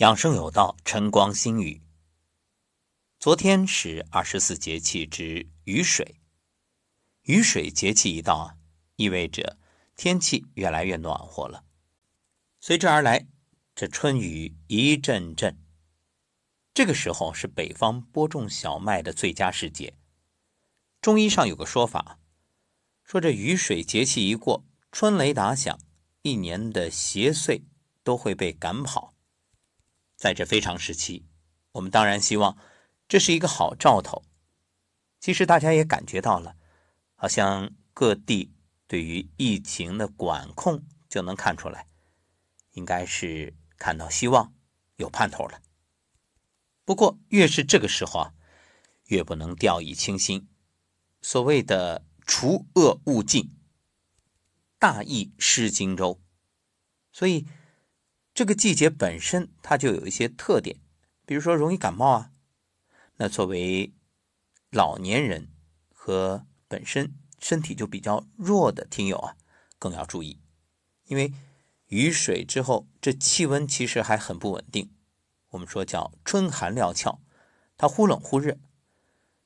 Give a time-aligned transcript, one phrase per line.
[0.00, 1.82] 养生有道，晨光新语。
[3.18, 6.22] 昨天是二十四节气之雨水，
[7.24, 8.56] 雨水节气一到啊，
[8.96, 9.58] 意味着
[9.96, 11.66] 天气越来越暖和了。
[12.60, 13.28] 随之而来，
[13.74, 15.62] 这春雨一阵阵。
[16.72, 19.92] 这个时候是北方播种小麦的最佳时节。
[21.02, 22.18] 中医上有个说法，
[23.04, 25.78] 说这雨水节气一过，春雷打响，
[26.22, 27.64] 一年的邪祟
[28.02, 29.09] 都会被赶跑。
[30.20, 31.24] 在这非常时期，
[31.72, 32.58] 我们当然希望
[33.08, 34.22] 这是一个好兆头。
[35.18, 36.56] 其实大家也感觉到了，
[37.14, 38.52] 好像各地
[38.86, 41.86] 对于疫情的管控就能看出来，
[42.72, 44.52] 应该是看到希望，
[44.96, 45.62] 有盼头了。
[46.84, 48.34] 不过越是这个时候啊，
[49.06, 50.46] 越不能掉以轻心。
[51.22, 53.56] 所谓的除恶务尽，
[54.78, 56.20] 大义失荆州，
[57.10, 57.46] 所以。
[58.40, 60.78] 这个季节本身它就有一些特点，
[61.26, 62.30] 比如说容易感冒啊。
[63.16, 63.92] 那作为
[64.70, 65.52] 老年人
[65.92, 69.36] 和本身身体就比较弱的听友啊，
[69.78, 70.40] 更要注意，
[71.04, 71.34] 因为
[71.88, 74.90] 雨水之后这气温其实还很不稳定。
[75.50, 77.20] 我们说叫春寒料峭，
[77.76, 78.56] 它忽冷忽热，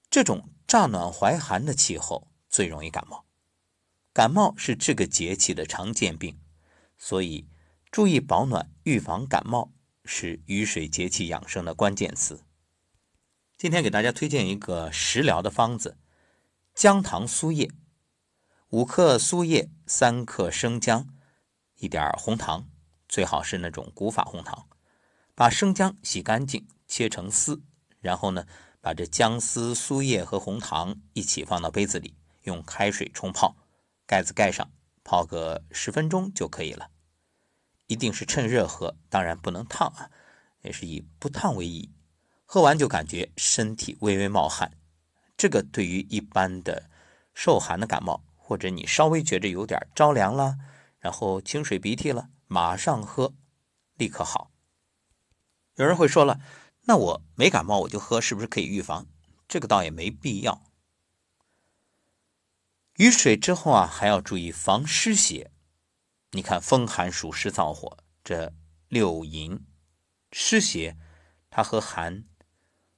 [0.09, 3.27] 这种乍暖还寒的气候最容易感冒。
[4.13, 6.39] 感冒是这个节气的常见病，
[6.97, 7.49] 所以。
[7.95, 9.73] 注意保暖，预防感冒
[10.05, 12.43] 是雨水节气养生的关键词。
[13.57, 15.97] 今天给大家推荐一个食疗的方子：
[16.75, 17.71] 姜糖苏叶，
[18.71, 21.07] 五克苏叶，三克生姜，
[21.77, 22.69] 一点红糖，
[23.09, 24.67] 最好是那种古法红糖。
[25.37, 27.63] 把生姜洗干净，切成丝，
[28.01, 28.45] 然后呢，
[28.81, 33.55] 把这姜丝、苏叶和红糖一起放到杯子里，用开水冲泡，
[34.05, 34.69] 盖子盖上，
[35.05, 36.91] 泡个十分钟就可以了。
[37.87, 40.11] 一定是趁热喝，当然不能烫啊，
[40.63, 41.91] 也是以不烫为宜。
[42.47, 44.73] 喝完就感觉身体微微冒汗，
[45.37, 46.91] 这个对于一般的
[47.35, 50.57] 受寒的感冒，或者你稍微觉着有点着凉了，
[50.99, 53.35] 然后清水鼻涕了，马上喝，
[53.97, 54.51] 立刻好。
[55.77, 56.41] 有人会说了，
[56.83, 59.07] 那我没感冒我就喝，是不是可以预防？
[59.49, 60.63] 这个倒也没必要。
[62.97, 65.51] 雨水之后啊，还要注意防湿邪。
[66.35, 68.53] 你看，风寒暑湿燥火，这
[68.89, 69.65] 六淫
[70.33, 70.99] 湿邪，
[71.49, 72.25] 它和寒、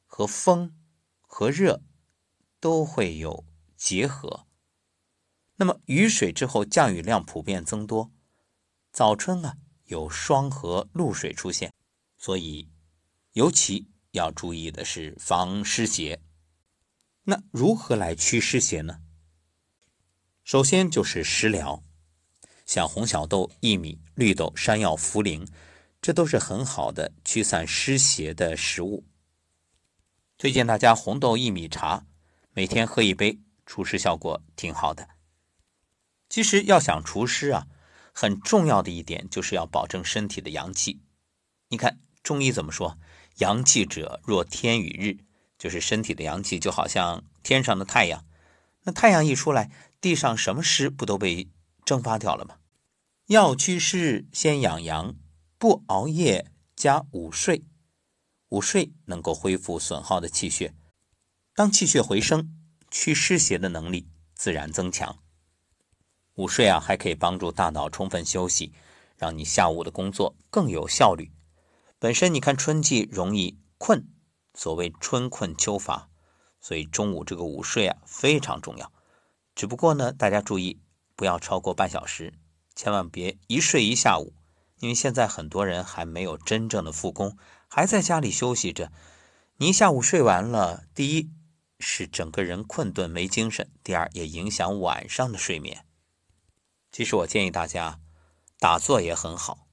[0.07, 0.75] 和风、
[1.21, 1.83] 和热
[2.61, 3.45] 都会有
[3.77, 4.47] 结合。
[5.57, 8.11] 那么雨水之后，降雨量普遍增多，
[8.91, 11.71] 早春啊有霜和露水出现，
[12.17, 12.71] 所以
[13.33, 16.23] 尤其要注意的是防湿邪。
[17.25, 19.03] 那如何来驱湿邪呢？
[20.43, 21.83] 首先就是食疗。
[22.66, 25.47] 像红小豆、薏米、绿豆、山药、茯苓，
[26.03, 29.04] 这都是很好的驱散湿邪的食物。
[30.37, 32.05] 推荐大家红豆薏米茶，
[32.53, 35.09] 每天喝一杯，除湿效果挺好的。
[36.28, 37.69] 其实要想除湿啊，
[38.12, 41.00] 很重要的一点就是要保证身体的阳气。
[41.69, 42.99] 你看中医怎么说？
[43.37, 45.25] 阳气者若天与日，
[45.56, 48.25] 就是身体的阳气就好像天上的太阳。
[48.82, 51.49] 那太阳一出来，地上什么湿不都被？
[51.87, 52.57] 蒸发掉了吗？
[53.29, 55.15] 要祛湿，先养阳，
[55.57, 57.65] 不熬夜，加午睡。
[58.49, 60.75] 午睡能够恢复损耗的气血，
[61.55, 62.53] 当气血回升，
[62.91, 65.21] 祛湿邪的能力自然增强。
[66.35, 68.73] 午睡啊，还可以帮助大脑充分休息，
[69.17, 71.31] 让你下午的工作更有效率。
[72.01, 74.09] 本身你看春季容易困，
[74.55, 76.09] 所谓春困秋乏，
[76.61, 78.93] 所以中午这个午睡啊非常重要。
[79.55, 80.81] 只不过呢，大家注意。
[81.16, 82.34] 不要超过半小时，
[82.77, 84.34] 千万别一睡一下午，
[84.78, 88.93] 因为现在很多人还没有真正的复工，还在家里休息着。
[89.56, 91.31] 你一下午睡完了，第一
[91.81, 95.87] 是整个人困顿没精神，第二也影响晚上的睡眠。
[96.93, 97.99] 其实我建议大家
[98.59, 99.66] 打坐也很好，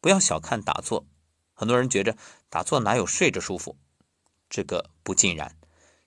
[0.00, 1.06] 不要小看打坐。
[1.52, 2.16] 很多人觉着
[2.48, 3.76] 打坐哪有睡着舒服，
[4.48, 5.54] 这个不尽然。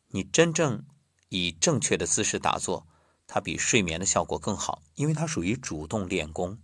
[0.07, 0.83] 你真正
[1.29, 2.87] 以正确的姿势打坐。
[3.27, 6.59] 它比睡眠的效果更好，因为它属于主动练功。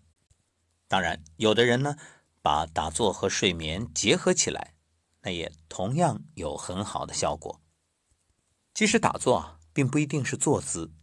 [0.87, 1.95] 当然，有的人呢，
[2.41, 4.75] 把打坐和睡眠结合起来，
[5.21, 7.61] 那也同样有很好的效果。
[8.73, 10.93] 其实打坐啊，并不一定是坐姿，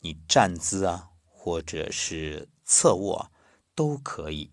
[0.00, 3.32] 你站姿啊，或者是侧卧，
[3.74, 4.52] 都可以。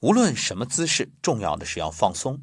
[0.00, 2.42] 无论什么姿势，重要的是要放松。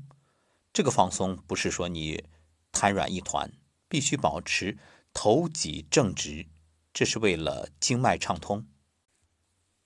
[0.73, 2.23] 这个放松不是说你
[2.71, 3.51] 瘫软一团，
[3.87, 4.79] 必须保持。
[5.13, 6.47] 头脊正直，
[6.93, 8.67] 这是为了经脉畅通，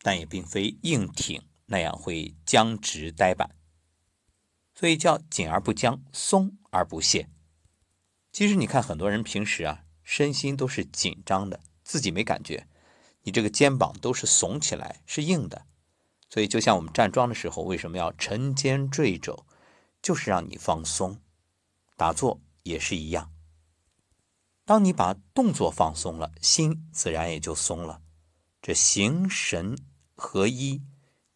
[0.01, 3.56] 但也并非硬挺那样会僵直呆板。
[4.74, 7.30] 所以叫紧而不僵，松而不懈。
[8.31, 12.68] 其实你看，很多人平时啊，身心都是紧张的，自己没感觉，
[13.24, 15.66] 你这个肩膀都是耸起来，是硬的。
[16.30, 19.45] 所以就像我们站桩的时候，为什么要沉肩坠肘，
[20.01, 21.21] 就是让你放松。
[21.95, 23.31] 打坐也是一样，
[24.66, 28.02] 当你把动作放松了，心自然也就松了。
[28.62, 29.78] 这形神
[30.16, 30.82] 合一，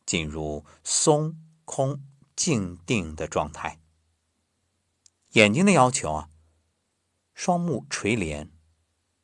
[0.03, 2.01] 进入松空
[2.35, 3.79] 静定的状态。
[5.33, 6.29] 眼睛的要求啊，
[7.35, 8.51] 双目垂帘。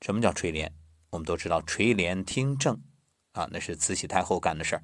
[0.02, 0.72] 什么叫垂帘？
[1.10, 2.80] 我们都知道，垂帘听政
[3.32, 4.84] 啊，那是慈禧太后干的事儿。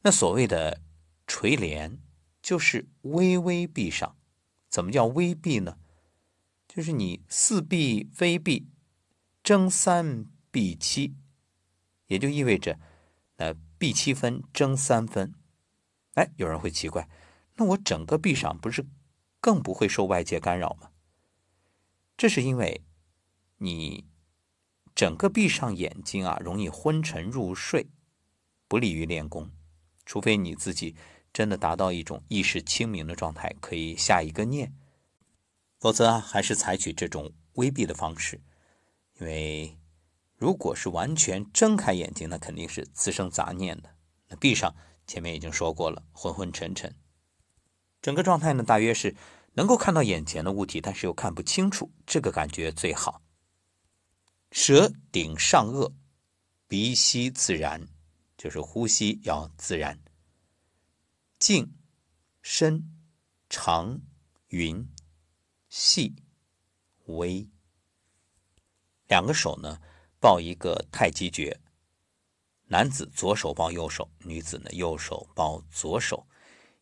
[0.00, 0.80] 那所谓的
[1.26, 2.00] 垂帘，
[2.40, 4.16] 就是微微闭上。
[4.70, 5.76] 怎么叫微闭呢？
[6.68, 8.68] 就是你四闭非闭，
[9.42, 11.16] 睁三闭七。
[12.06, 12.78] 也就意味着，
[13.36, 15.34] 呃，闭七分，睁三分。
[16.14, 17.08] 哎，有人会奇怪，
[17.56, 18.86] 那我整个闭上，不是
[19.40, 20.90] 更不会受外界干扰吗？
[22.16, 22.82] 这是因为，
[23.58, 24.06] 你
[24.94, 27.88] 整个闭上眼睛啊，容易昏沉入睡，
[28.66, 29.50] 不利于练功。
[30.06, 30.96] 除非你自己
[31.32, 34.72] 真的达到一种意识清明的状态，可以下一个念，
[35.78, 38.40] 否则啊，还是采取这种微闭的方式，
[39.18, 39.74] 因为。
[40.40, 43.92] 如果是完全睁开眼睛，那肯定是滋生杂念的。
[44.28, 44.72] 那闭上，
[45.04, 46.94] 前面已经说过了，昏昏沉沉。
[48.00, 49.16] 整个状态呢，大约是
[49.54, 53.20] 能够看到眼前的物体，但是又看不清楚，这个感觉最好。
[54.52, 55.92] 舌顶上颚，
[56.68, 57.88] 鼻息自然，
[58.36, 59.98] 就是呼吸要自然。
[61.40, 61.74] 静、
[62.42, 62.96] 深、
[63.50, 64.00] 长、
[64.50, 64.88] 匀、
[65.80, 66.12] 细、
[67.06, 67.48] 微。
[69.06, 69.78] 两个手呢？
[70.18, 71.60] 抱一个太极诀，
[72.64, 76.26] 男子左手抱右手，女子呢右手抱左手。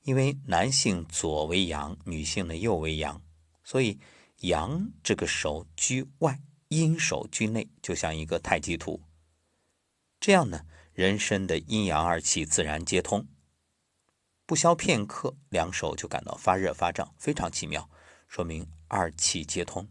[0.04, 3.20] 因为男性左为阳，女性呢右为阳，
[3.62, 4.00] 所以
[4.38, 9.02] 阳这个手居外，阴手居内，就像一个太极图。
[10.18, 10.64] 这样呢，
[10.94, 13.26] 人身的阴阳二气自然接通。
[14.46, 17.90] 不消片刻，两手就感到发热发胀，非常奇妙，
[18.26, 19.88] 说明二气接通。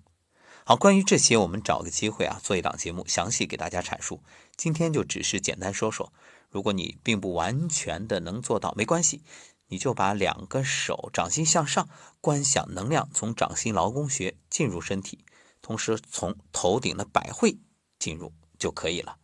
[0.64, 4.24] 好，关于这些，我们找个机会啊，做一档节目，详细给大家阐述。
[4.56, 6.12] 今天就只是简单说说。
[6.50, 9.22] 如果你并不完全的能做到，没关系，
[9.68, 11.90] 你就把两个手掌心向上，
[12.22, 15.26] 观想能量从掌心劳宫穴进入身体，
[15.62, 17.58] 同时从头顶的百会
[18.00, 19.18] 进入就可以了。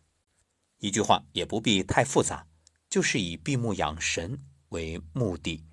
[0.79, 2.45] 一句话，也不必太复杂，
[2.89, 4.37] 就是以闭目养神
[4.69, 5.63] 为目的，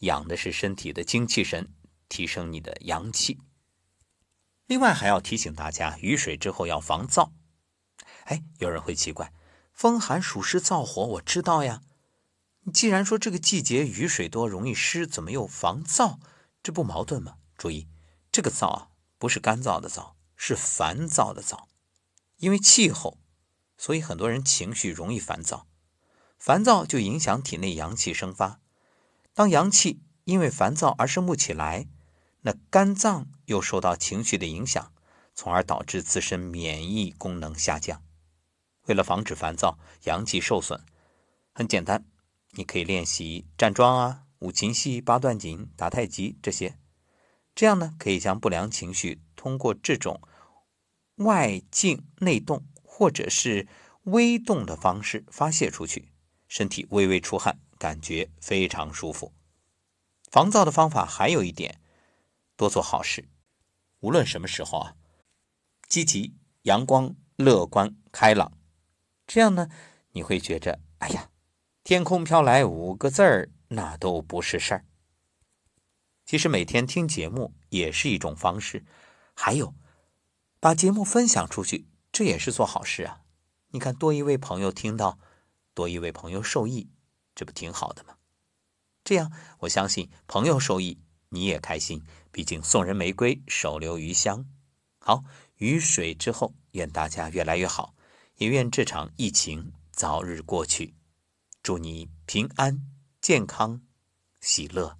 [0.00, 1.72] 养的是身体的精气神，
[2.08, 3.38] 提升你的阳气。
[4.66, 7.30] 另外还要提醒大家，雨水之后要防燥。
[8.24, 9.32] 哎，有人会奇怪，
[9.72, 11.82] 风寒暑湿燥火，我知道呀。
[12.64, 16.18] 你既然说这个季节雨水多，容易湿，怎么又防燥？
[16.62, 17.36] 这不矛盾吗？
[17.56, 17.88] 注意，
[18.30, 21.68] 这个燥啊，不是干燥的燥，是烦躁的躁。
[22.36, 23.18] 因为气候，
[23.78, 25.66] 所以很多人情绪容易烦躁，
[26.36, 28.60] 烦躁就影响体内阳气生发。
[29.32, 31.88] 当阳气因为烦躁而生不起来。
[32.42, 34.92] 那肝脏又受到情绪的影响，
[35.34, 38.02] 从而导致自身免疫功能下降。
[38.86, 40.80] 为了防止烦躁、阳气受损，
[41.52, 42.06] 很简单，
[42.52, 46.78] 你可以练习站桩啊、五禽戏、八段锦、打太极这些。
[47.54, 50.22] 这样呢，可以将不良情绪通过这种
[51.16, 53.66] 外静内动或者是
[54.04, 56.12] 微动的方式发泄出去，
[56.46, 59.34] 身体微微出汗，感觉非常舒服。
[60.30, 61.80] 防躁的方法还有一点。
[62.58, 63.28] 多做好事，
[64.00, 64.96] 无论什么时候啊，
[65.88, 68.58] 积极、阳光、乐观、开朗，
[69.28, 69.68] 这样呢，
[70.10, 71.30] 你会觉着，哎呀，
[71.84, 74.84] 天空飘来五个字儿，那都不是事儿。
[76.24, 78.84] 其实每天听节目也是一种方式，
[79.34, 79.72] 还有
[80.58, 83.22] 把节目分享出去，这也是做好事啊。
[83.68, 85.20] 你看，多一位朋友听到，
[85.74, 86.90] 多一位朋友受益，
[87.36, 88.16] 这不挺好的吗？
[89.04, 91.00] 这样，我相信朋友受益。
[91.30, 94.46] 你也开心，毕竟送人玫瑰，手留余香。
[94.98, 95.24] 好，
[95.56, 97.94] 雨水之后，愿大家越来越好，
[98.36, 100.94] 也愿这场疫情早日过去。
[101.62, 102.82] 祝你平安、
[103.20, 103.82] 健康、
[104.40, 104.98] 喜乐。